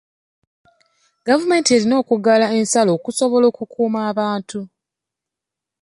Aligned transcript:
Gavumenti 1.27 1.69
erina 1.77 1.95
okuggala 2.01 2.45
ensalo 2.59 2.89
okusobola 2.97 3.45
okukuuma 3.51 3.99
abantu. 4.11 4.59